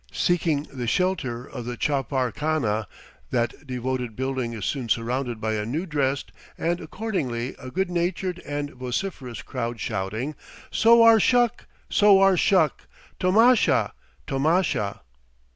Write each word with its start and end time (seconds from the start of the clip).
Seeking 0.11 0.63
the 0.73 0.87
shelter 0.87 1.45
of 1.45 1.65
the 1.65 1.77
chapar 1.77 2.31
khana, 2.31 2.87
that 3.29 3.67
devoted 3.67 4.15
building 4.15 4.53
is 4.53 4.65
soon 4.65 4.89
surrounded 4.89 5.39
by 5.39 5.53
a 5.53 5.63
new 5.63 5.85
dressed 5.85 6.31
and 6.57 6.81
accordingly 6.81 7.55
a 7.59 7.69
good 7.69 7.91
natured 7.91 8.39
and 8.39 8.71
vociferous 8.71 9.43
crowd 9.43 9.79
shouting 9.79 10.33
"Sowar 10.71 11.19
shuk! 11.19 11.67
sowar 11.87 12.35
shuk! 12.35 12.87
tomasha! 13.19 13.93
tomasha!" 14.25 15.01